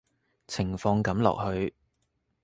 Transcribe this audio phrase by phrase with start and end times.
[0.47, 1.75] 情況噉落去